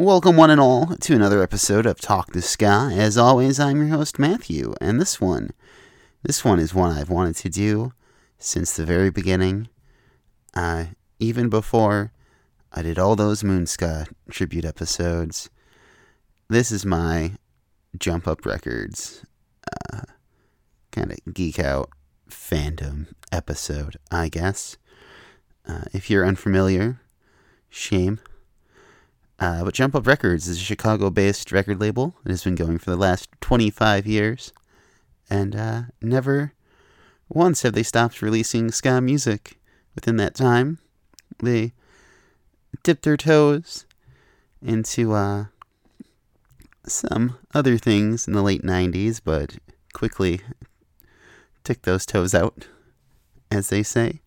[0.00, 2.90] Welcome, one and all, to another episode of Talk to Ska.
[2.92, 5.50] As always, I'm your host, Matthew, and this one,
[6.22, 7.92] this one is one I've wanted to do
[8.38, 9.68] since the very beginning.
[10.54, 10.84] Uh,
[11.18, 12.12] even before
[12.72, 15.50] I did all those Moonska tribute episodes.
[16.48, 17.32] This is my
[17.98, 19.26] Jump Up Records
[19.92, 20.02] uh,
[20.92, 21.90] kind of geek out
[22.30, 24.76] fandom episode, I guess.
[25.66, 27.00] Uh, if you're unfamiliar,
[27.68, 28.20] shame.
[29.40, 32.14] Uh, but Jump Up Records is a Chicago based record label.
[32.24, 34.52] It has been going for the last 25 years.
[35.30, 36.54] And uh, never
[37.28, 39.58] once have they stopped releasing ska music
[39.94, 40.78] within that time.
[41.40, 41.72] They
[42.82, 43.84] dipped their toes
[44.60, 45.46] into uh,
[46.86, 49.58] some other things in the late 90s, but
[49.92, 50.40] quickly
[51.62, 52.66] took those toes out,
[53.50, 54.20] as they say,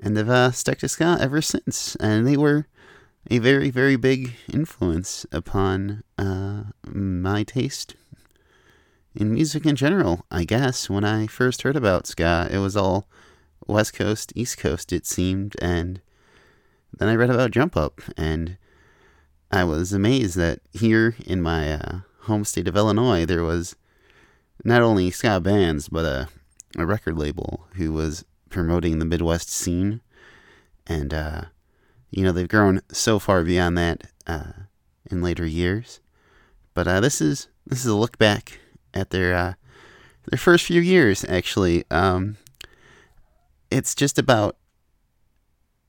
[0.00, 1.96] and they've uh, stuck to ska ever since.
[1.96, 2.66] And they were
[3.30, 7.94] a very, very big influence upon uh, my taste
[9.14, 10.90] in music in general, I guess.
[10.90, 13.06] When I first heard about ska, it was all
[13.68, 16.00] West Coast, East Coast, it seemed, and
[16.98, 18.56] then I read about Jump Up, and
[19.52, 23.76] I was amazed that here in my uh, home state of Illinois, there was
[24.64, 26.28] not only ska bands, but a,
[26.76, 30.00] a record label who was promoting the Midwest scene.
[30.86, 31.42] And, uh,
[32.10, 34.52] you know, they've grown so far beyond that uh,
[35.10, 36.00] in later years.
[36.74, 38.60] But uh, this is this is a look back
[38.94, 39.54] at their uh,
[40.30, 41.24] their first few years.
[41.28, 42.36] Actually, um,
[43.70, 44.56] it's just about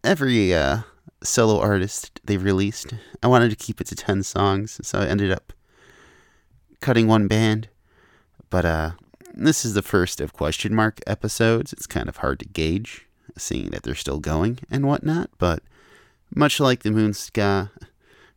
[0.03, 0.79] every uh,
[1.23, 2.93] solo artist they've released.
[3.21, 5.53] I wanted to keep it to 10 songs, so I ended up
[6.79, 7.69] cutting one band.
[8.49, 8.91] But uh,
[9.33, 11.73] this is the first of question mark episodes.
[11.73, 13.07] It's kind of hard to gauge,
[13.37, 15.29] seeing that they're still going and whatnot.
[15.37, 15.63] But
[16.35, 17.69] much like the Moonska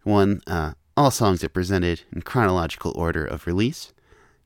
[0.02, 3.92] one, uh, all songs are presented in chronological order of release.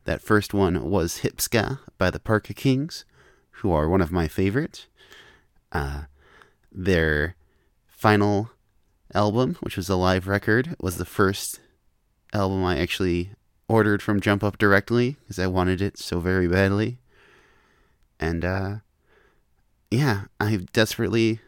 [0.05, 3.05] That first one was Hip Ska by the Parka Kings,
[3.50, 4.87] who are one of my favorites.
[5.73, 6.05] Uh,
[6.73, 7.35] their
[7.87, 8.50] final
[9.12, 11.61] album, which was a live record, was the first
[12.33, 13.33] album I actually
[13.69, 17.00] ordered from Jump Up directly because I wanted it so very badly.
[18.19, 18.77] And uh,
[19.91, 21.41] yeah, I desperately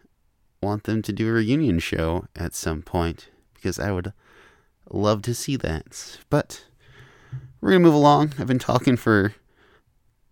[0.63, 4.13] want them to do a reunion show at some point because I would
[4.91, 6.19] love to see that.
[6.29, 6.67] But
[7.61, 8.35] we're gonna move along.
[8.39, 9.35] I've been talking for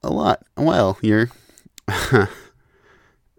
[0.03, 1.31] a lot, a while here.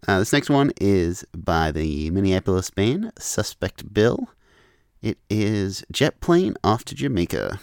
[0.07, 4.29] Uh, this next one is by the Minneapolis band Suspect Bill.
[5.01, 7.59] It is Jet Plane Off to Jamaica.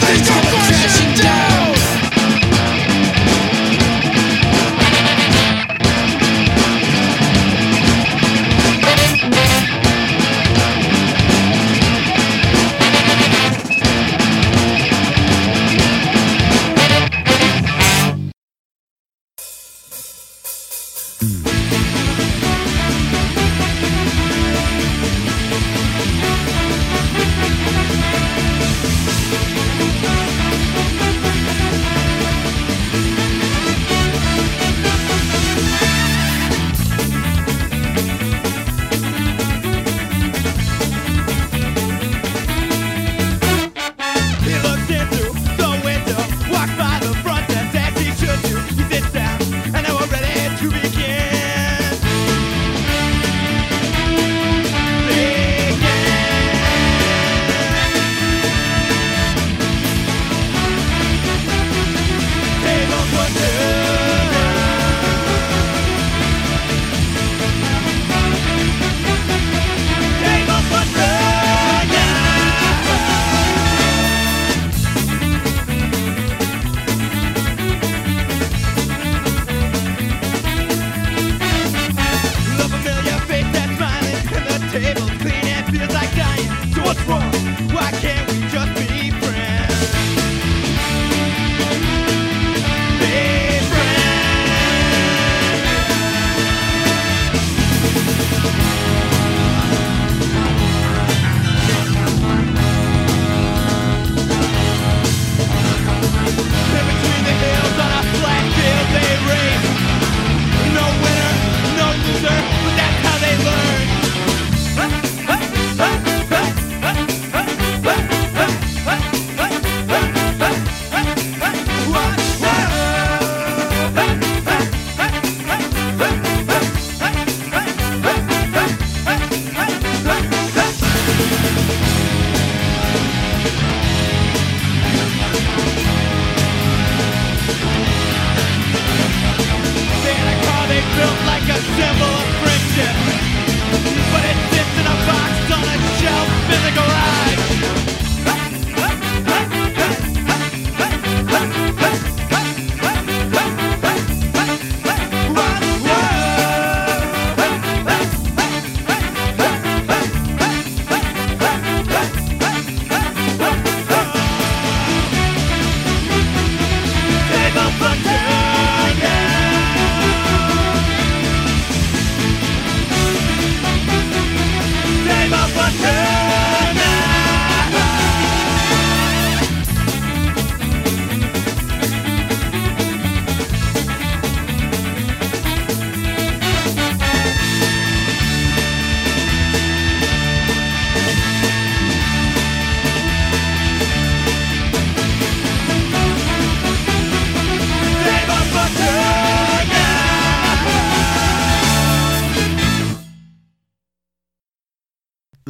[0.00, 0.61] These things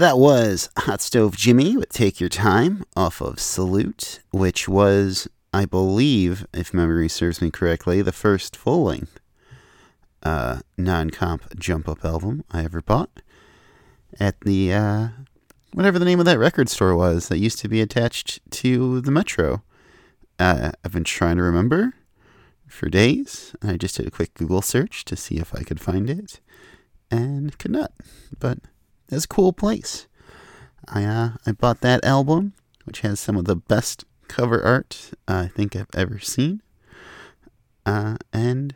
[0.03, 5.65] That was Hot Stove Jimmy with Take Your Time off of Salute, which was, I
[5.65, 9.21] believe, if memory serves me correctly, the first full length
[10.25, 13.23] uh, non comp jump up album I ever bought
[14.19, 15.09] at the, uh,
[15.73, 19.13] whatever the name of that record store was that used to be attached to the
[19.13, 19.63] Metro.
[20.37, 21.95] Uh, I've been trying to remember
[22.67, 23.55] for days.
[23.63, 26.41] I just did a quick Google search to see if I could find it
[27.09, 27.93] and could not.
[28.41, 28.59] But
[29.13, 30.09] it's a cool place.
[30.89, 32.55] I uh, I bought that album,
[32.85, 36.63] which has some of the best cover art I think I've ever seen.
[37.85, 38.75] Uh, and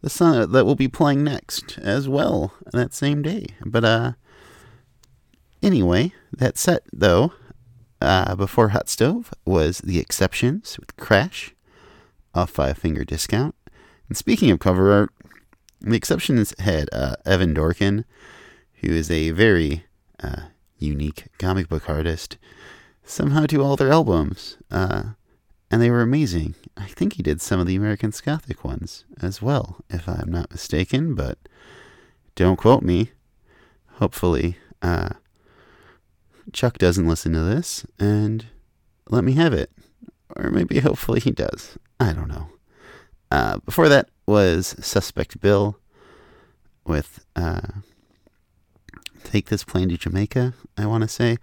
[0.00, 3.46] the song that will be playing next as well that same day.
[3.64, 4.12] But uh,
[5.62, 7.32] anyway, that set though,
[8.00, 11.54] uh, before Hot Stove was The Exceptions with Crash,
[12.34, 13.54] off Five Finger Discount.
[14.08, 15.10] And speaking of cover art,
[15.80, 18.04] The Exceptions had uh, Evan Dorkin,
[18.84, 19.84] who is a very
[20.22, 20.42] uh,
[20.78, 22.36] unique comic book artist,
[23.04, 24.58] somehow do all their albums.
[24.70, 25.02] Uh,
[25.70, 26.54] and they were amazing.
[26.76, 30.50] I think he did some of the American Gothic ones as well, if I'm not
[30.50, 31.38] mistaken, but
[32.34, 33.12] don't quote me.
[33.94, 35.10] Hopefully, uh,
[36.52, 38.46] Chuck doesn't listen to this and
[39.08, 39.70] let me have it.
[40.36, 41.78] Or maybe hopefully he does.
[42.00, 42.48] I don't know.
[43.30, 45.78] Uh, before that was Suspect Bill
[46.86, 47.60] with uh,
[49.24, 51.38] Take This Plane to Jamaica, I want to say.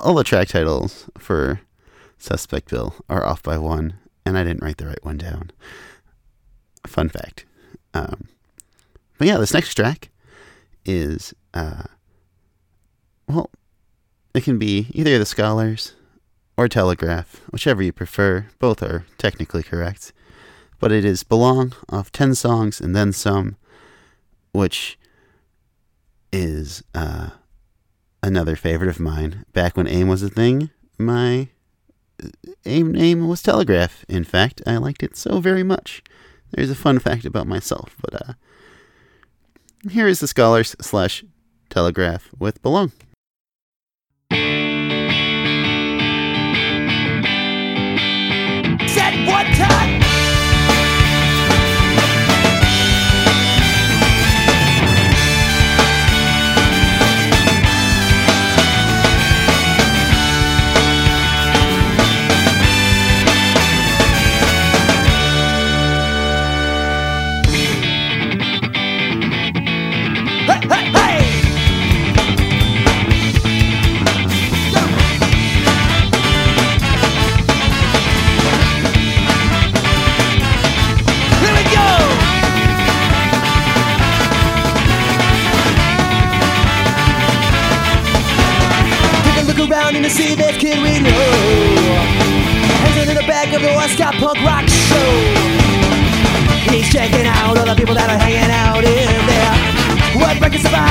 [0.00, 1.60] All the track titles for
[2.18, 5.52] Suspect Bill are off by one, and I didn't write the right one down.
[6.86, 7.44] Fun fact.
[7.94, 8.28] Um,
[9.18, 10.10] but yeah, this next track
[10.84, 11.84] is, uh,
[13.28, 13.50] well,
[14.34, 15.92] it can be either the Scholars
[16.56, 18.46] or Telegraph, whichever you prefer.
[18.58, 20.12] Both are technically correct.
[20.78, 23.56] But it is Belong off 10 songs and then some,
[24.52, 24.98] which
[26.32, 27.30] is uh,
[28.22, 29.44] another favorite of mine.
[29.52, 31.48] Back when AIM was a thing, my
[32.64, 34.04] AIM name was Telegraph.
[34.08, 36.02] In fact, I liked it so very much.
[36.50, 38.32] There's a fun fact about myself, but uh,
[39.90, 41.24] here is the Scholars slash
[41.70, 42.92] Telegraph with Belong.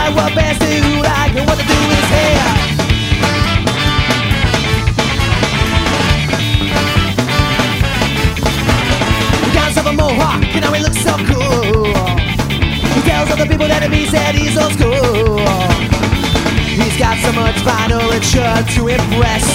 [0.06, 2.54] Survive, what bands do you like, and what to do is here.
[9.46, 11.86] He got himself a mohawk, and now he looks so cool.
[12.94, 15.40] He tells other people that he said he's old school.
[16.76, 19.46] He's got so much vinyl and shirt to impress.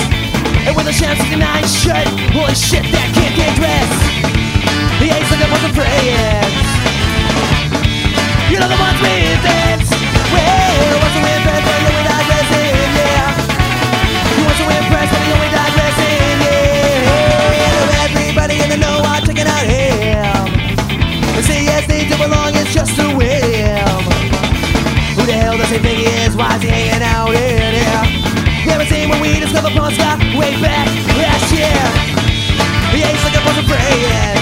[0.66, 3.90] And with a Sham 69 shirt, holy shit, that kid can dress.
[5.00, 6.70] He ain't like bunch of friends.
[8.50, 9.59] You know the ones with dance.
[29.20, 31.68] We discovered Punk Ska way back last year?
[32.92, 34.39] He hates like a bunch of friends.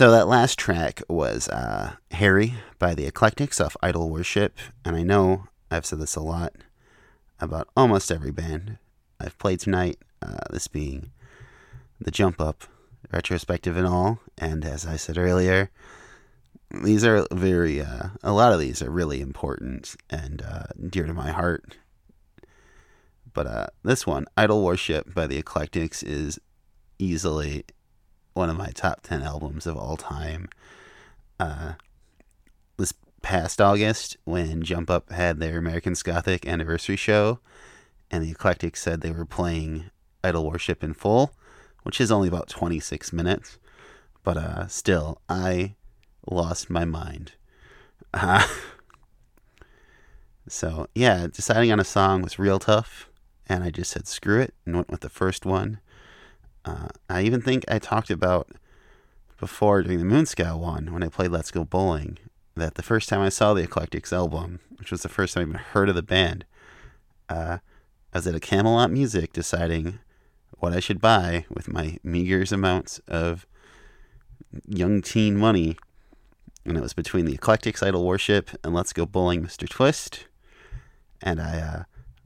[0.00, 4.56] So that last track was uh, Harry by the Eclectics off Idol Worship.
[4.82, 6.54] And I know I've said this a lot
[7.38, 8.78] about almost every band
[9.20, 11.10] I've played tonight, uh, this being
[12.00, 12.64] the Jump Up
[13.12, 14.20] retrospective and all.
[14.38, 15.68] And as I said earlier,
[16.82, 21.12] these are very, uh, a lot of these are really important and uh, dear to
[21.12, 21.76] my heart.
[23.34, 26.40] But uh, this one, Idol Worship by the Eclectics, is
[26.98, 27.66] easily
[28.32, 30.48] one of my top 10 albums of all time.
[31.38, 31.74] Uh,
[32.76, 37.40] this past August, when Jump Up had their American Gothic anniversary show,
[38.10, 39.90] and the Eclectic said they were playing
[40.24, 41.34] Idol Worship in full,
[41.82, 43.58] which is only about 26 minutes.
[44.22, 45.74] But uh, still, I
[46.30, 47.32] lost my mind.
[48.12, 48.46] Uh,
[50.48, 53.08] so, yeah, deciding on a song was real tough,
[53.48, 55.80] and I just said screw it and went with the first one.
[56.64, 58.48] Uh, I even think I talked about
[59.38, 62.18] before during the Moonska one when I played Let's Go Bowling
[62.56, 65.48] that the first time I saw the Eclectics album, which was the first time I
[65.48, 66.44] even heard of the band,
[67.28, 67.58] uh,
[68.12, 70.00] I was at a Camelot Music deciding
[70.58, 73.46] what I should buy with my meager amounts of
[74.66, 75.76] young teen money.
[76.66, 79.68] And it was between the Eclectics Idol Worship and Let's Go Bowling Mr.
[79.68, 80.26] Twist.
[81.22, 81.82] And I uh,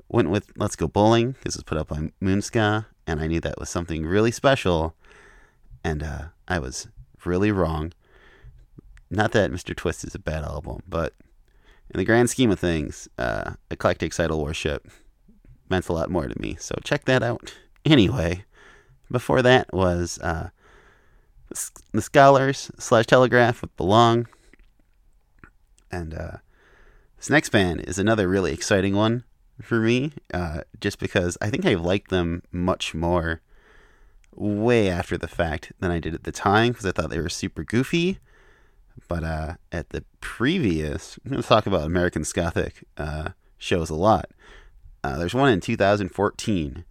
[0.08, 3.58] went with Let's Go Bowling This was put up on Moonska, and I knew that
[3.58, 4.94] was something really special.
[5.82, 6.88] And uh, I was
[7.24, 7.92] really wrong.
[9.10, 9.76] Not that Mr.
[9.76, 11.12] Twist is a bad album, but
[11.90, 14.88] in the grand scheme of things, uh, Eclectics Idol Worship
[15.68, 16.56] meant a lot more to me.
[16.58, 17.54] So check that out.
[17.84, 18.44] Anyway,
[19.10, 20.48] before that was uh,
[21.92, 24.26] the Scholars slash Telegraph with Belong.
[25.90, 26.38] And uh,
[27.18, 29.24] this next band is another really exciting one
[29.60, 33.40] for me, uh, just because I think I liked them much more
[34.34, 37.28] way after the fact than I did at the time because I thought they were
[37.28, 38.18] super goofy.
[39.08, 43.94] But uh, at the previous, I'm going to talk about American Gothic uh, shows a
[43.94, 44.30] lot.
[45.02, 46.84] Uh, there's one in 2014,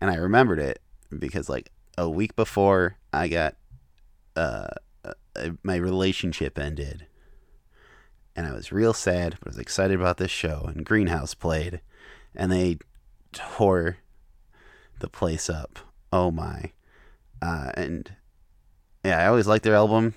[0.00, 0.80] and I remembered it
[1.16, 3.54] because like a week before I got
[4.34, 4.68] uh,
[5.04, 7.06] uh, my relationship ended,
[8.34, 10.64] and I was real sad, but I was excited about this show.
[10.68, 11.80] And Greenhouse played,
[12.36, 12.78] and they
[13.32, 13.98] tore
[15.00, 15.78] the place up.
[16.12, 16.72] Oh my!
[17.42, 18.10] Uh, and
[19.04, 20.14] yeah, I always liked their album,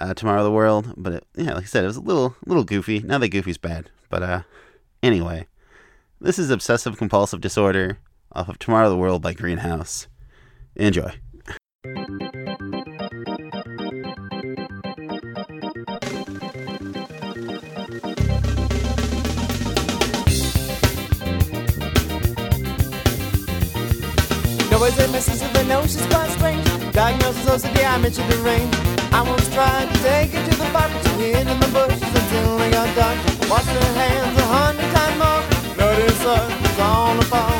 [0.00, 2.64] uh, "Tomorrow the World," but it, yeah, like I said, it was a little little
[2.64, 3.00] goofy.
[3.00, 4.42] Now that goofy's bad, but uh,
[5.02, 5.46] anyway,
[6.20, 7.98] this is obsessive compulsive disorder
[8.32, 10.06] off of "Tomorrow the World" by Greenhouse.
[10.76, 11.12] Enjoy.
[24.74, 26.66] Nobody said Mississippi knows she's quite strange.
[26.92, 28.68] Diagnosis OCD, I mentioned the rain.
[29.12, 32.02] I once tried to take her to the park, but she hid in the bushes
[32.02, 33.16] until it got dark.
[33.48, 35.76] Washed her hands a hundred times more.
[35.76, 37.53] Bloody sun on the floor.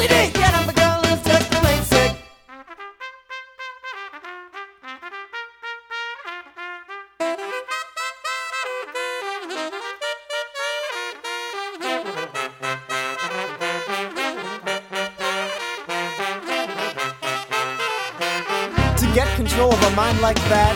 [0.00, 0.32] OCD!
[0.32, 2.16] Get on the gun, let's just arrange sick.
[18.96, 20.69] To get control of a mind like that.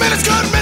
[0.00, 0.59] Minute's good a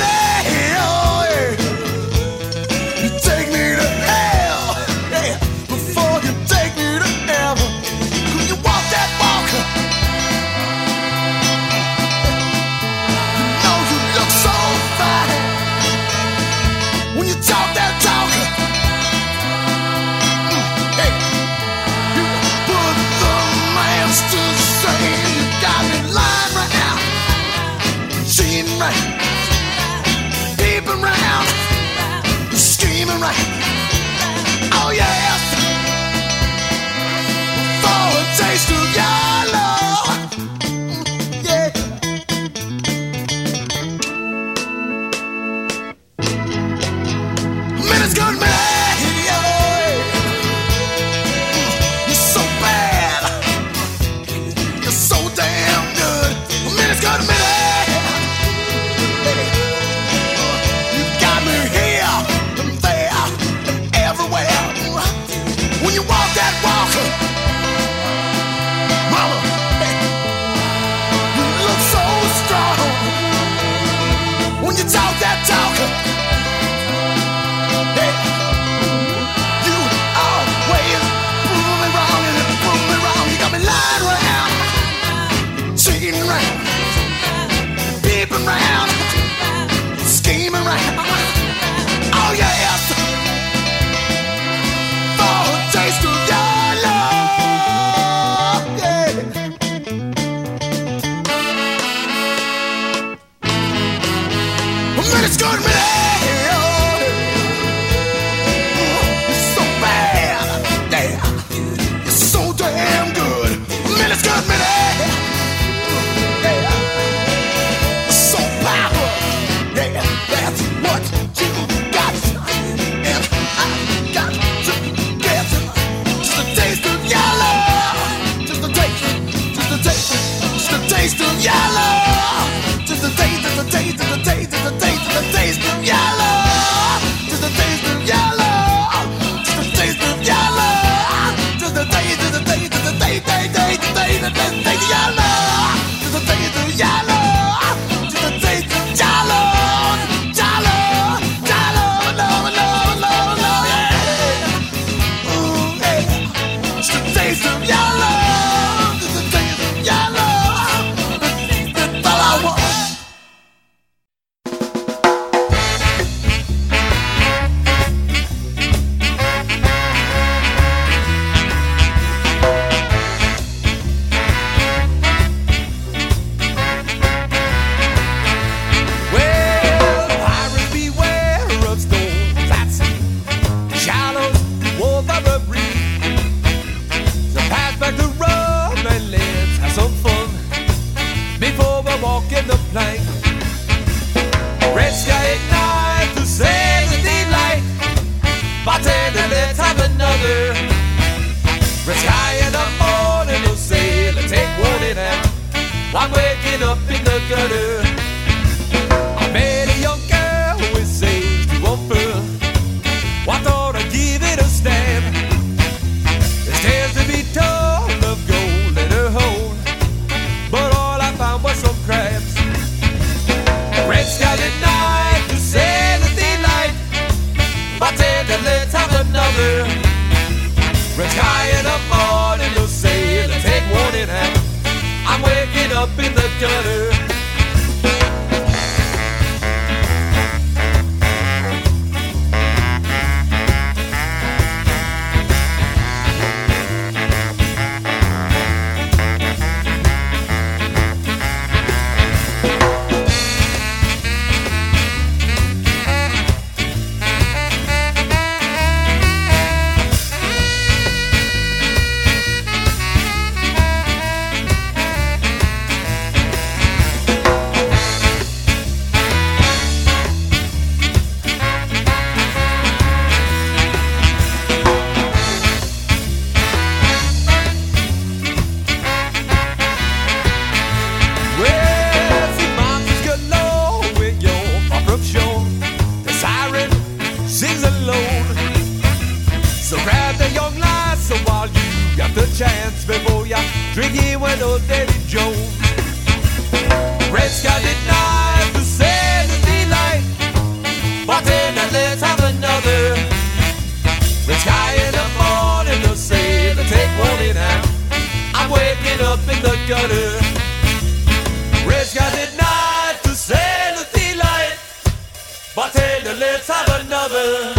[317.18, 317.54] another.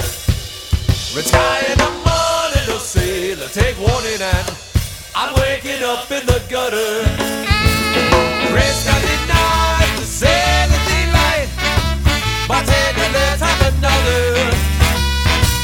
[1.69, 4.51] In the morning, the sailor take warning and
[5.15, 7.03] I'm waking up in the gutter.
[8.55, 11.49] Red sky denied the sailor delight.
[12.47, 14.21] Bartender, let's have another.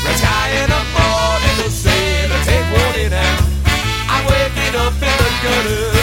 [0.03, 3.39] Red sky in the morning, the sailor take warning and
[4.09, 5.94] I'm waking up in the gutter.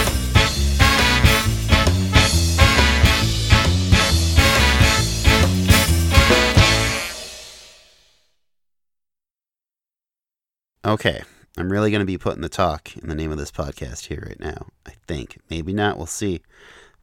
[10.92, 11.22] Okay,
[11.56, 14.24] I'm really going to be putting the talk in the name of this podcast here
[14.26, 14.66] right now.
[14.84, 15.38] I think.
[15.48, 16.42] Maybe not, we'll see.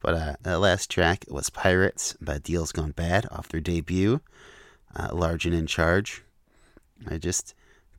[0.00, 4.20] But uh, that last track was Pirates by Deals Gone Bad off their debut,
[4.94, 6.22] uh, Large and in Charge.
[7.08, 7.52] I just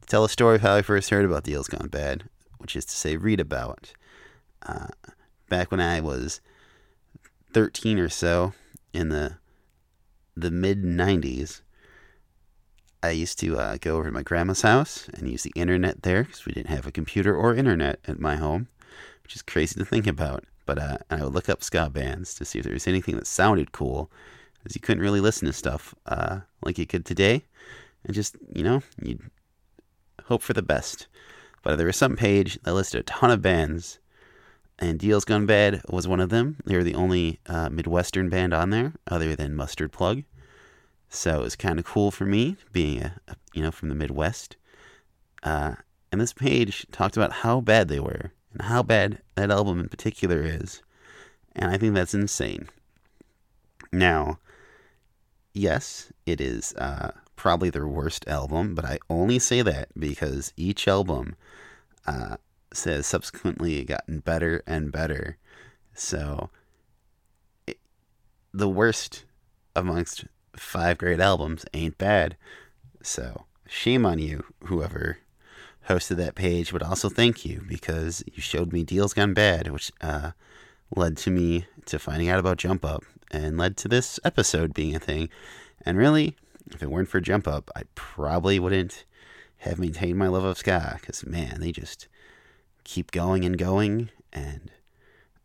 [0.08, 2.24] tell a story of how I first heard about Deals Gone Bad,
[2.58, 3.92] which is to say, read about.
[4.66, 4.88] Uh,
[5.50, 6.40] back when I was
[7.52, 8.54] 13 or so,
[8.94, 9.40] in the
[10.38, 11.60] the mid 90s,
[13.04, 16.24] I used to uh, go over to my grandma's house and use the internet there
[16.24, 18.68] because we didn't have a computer or internet at my home,
[19.24, 20.44] which is crazy to think about.
[20.68, 23.26] But uh, I would look up ska bands to see if there was anything that
[23.26, 24.12] sounded cool,
[24.54, 27.44] because you couldn't really listen to stuff uh, like you could today,
[28.06, 29.32] and just you know you'd
[30.26, 31.08] hope for the best.
[31.64, 34.00] But there was some page that listed a ton of bands,
[34.78, 36.58] and Deals Gone Bad was one of them.
[36.66, 40.24] They were the only uh, Midwestern band on there, other than Mustard Plug.
[41.14, 43.96] So it was kind of cool for me being a, a you know from the
[43.96, 44.56] Midwest.
[45.44, 45.74] Uh,
[46.12, 49.90] and this page talked about how bad they were and how bad that album in
[49.90, 50.82] particular is,
[51.54, 52.70] and I think that's insane.
[53.92, 54.40] Now,
[55.54, 60.88] yes, it is uh, probably their worst album, but I only say that because each
[60.88, 61.36] album
[62.08, 62.38] uh,
[62.72, 65.38] says subsequently gotten better and better.
[65.94, 66.50] So,
[67.68, 67.80] it,
[68.54, 69.26] the worst
[69.76, 70.24] amongst
[70.56, 72.36] five great albums ain't bad.
[73.02, 75.18] So, shame on you, whoever
[75.90, 79.92] hosted that page, but also thank you because you showed me Deals Gone Bad, which
[80.02, 80.32] uh,
[80.96, 84.96] led to me to finding out about Jump Up and led to this episode being
[84.96, 85.30] a thing.
[85.86, 86.36] And really,
[86.72, 89.06] if it weren't for Jump Up, I probably wouldn't
[89.60, 92.08] have maintained my love of ska because, man, they just
[92.84, 94.10] keep going and going.
[94.34, 94.72] And,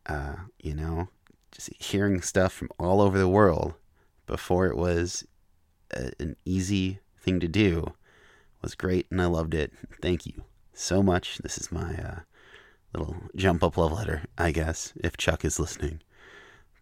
[0.06, 1.08] uh, you know,
[1.52, 3.74] just hearing stuff from all over the world
[4.26, 5.26] before it was
[5.92, 7.92] a, an easy thing to do
[8.62, 9.72] was great and I loved it.
[10.02, 11.38] Thank you so much.
[11.38, 12.20] This is my uh,
[12.92, 16.00] little jump up love letter, I guess, if Chuck is listening.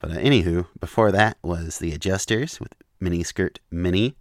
[0.01, 4.16] But uh, anywho, before that was The Adjusters with Mini Skirt Mini.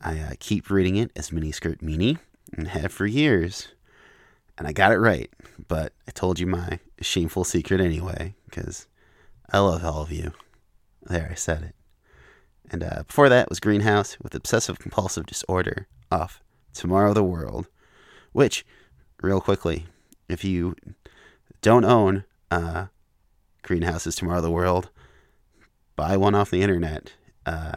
[0.00, 2.18] I uh, keep reading it as Mini Skirt Mini
[2.56, 3.68] and have for years.
[4.56, 5.30] And I got it right,
[5.68, 8.86] but I told you my shameful secret anyway, because
[9.52, 10.32] I love all of you.
[11.02, 11.74] There, I said it.
[12.70, 16.42] And uh, before that was Greenhouse with Obsessive Compulsive Disorder off
[16.74, 17.66] Tomorrow the World,
[18.32, 18.64] which,
[19.22, 19.86] real quickly,
[20.28, 20.76] if you
[21.62, 22.86] don't own uh,
[23.62, 24.90] Greenhouse's Tomorrow the World,
[25.96, 27.12] buy one off the internet.
[27.46, 27.76] Uh,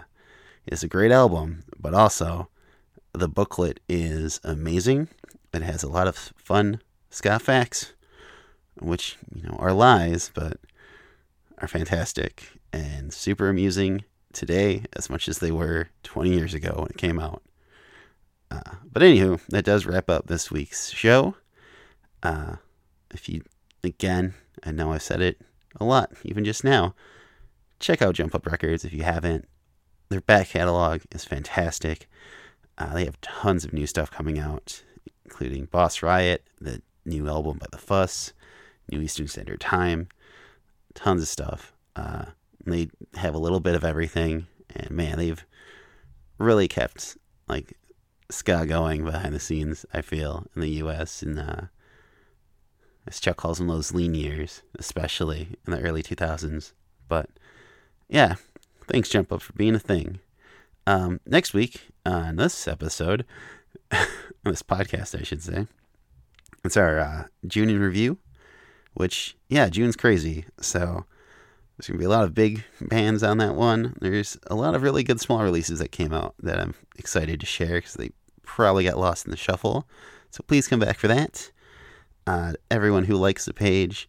[0.68, 2.50] it's a great album, but also
[3.14, 5.08] the booklet is amazing.
[5.54, 7.94] It has a lot of fun ska facts,
[8.80, 10.58] which you know are lies, but
[11.60, 14.04] are fantastic and super amusing
[14.34, 17.42] today as much as they were 20 years ago when it came out.
[18.50, 21.36] Uh, but anywho, that does wrap up this week's show.
[22.22, 22.56] Uh,
[23.12, 23.44] if you,
[23.84, 25.42] again, I know I've said it
[25.80, 26.94] a lot, even just now,
[27.80, 29.48] check out Jump Up Records if you haven't.
[30.10, 32.10] Their back catalog is fantastic.
[32.78, 34.84] Uh, they have tons of new stuff coming out,
[35.24, 38.34] including Boss Riot, the new album by The Fuss,
[38.92, 40.10] New Eastern Standard Time,
[40.94, 41.74] tons of stuff.
[41.96, 42.26] Uh,
[42.66, 45.46] they have a little bit of everything, and man, they've
[46.38, 47.78] really kept like
[48.30, 49.86] ska going behind the scenes.
[49.94, 51.22] I feel in the U.S.
[51.22, 51.62] and uh,
[53.08, 56.74] as Chuck calls them, those lean years, especially in the early 2000s.
[57.08, 57.30] But
[58.08, 58.36] yeah,
[58.88, 60.20] thanks, Jump Up, for being a thing.
[60.88, 63.26] Um, next week on this episode,
[64.44, 65.68] this podcast, I should say,
[66.64, 68.18] it's our uh, June in review.
[68.94, 70.46] Which, yeah, June's crazy.
[70.60, 71.06] So
[71.82, 73.96] there's going to be a lot of big bands on that one.
[74.00, 77.46] There's a lot of really good small releases that came out that I'm excited to
[77.48, 78.12] share because they
[78.44, 79.88] probably got lost in the shuffle.
[80.30, 81.52] So please come back for that.
[82.28, 84.08] Uh, everyone who likes the page,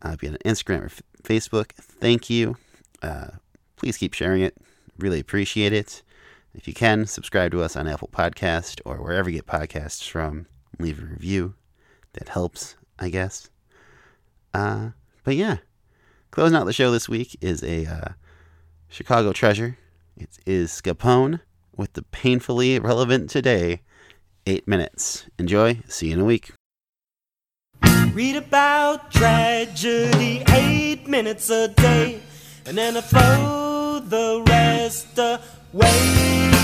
[0.00, 1.72] uh, be on Instagram or f- Facebook.
[1.72, 2.56] Thank you.
[3.02, 3.32] Uh,
[3.76, 4.56] please keep sharing it.
[4.98, 6.02] Really appreciate it.
[6.54, 10.46] If you can, subscribe to us on Apple Podcast or wherever you get podcasts from.
[10.78, 11.54] Leave a review.
[12.14, 13.50] That helps, I guess.
[14.54, 14.90] Uh,
[15.22, 15.58] but yeah,
[16.34, 18.08] closing out the show this week is a uh,
[18.88, 19.78] Chicago treasure.
[20.16, 21.38] It is Skapone
[21.76, 23.82] with the painfully relevant today
[24.44, 25.26] eight minutes.
[25.38, 25.78] Enjoy.
[25.86, 26.50] See you in a week.
[28.12, 32.20] Read about tragedy eight minutes a day,
[32.66, 36.63] and then I throw the rest away.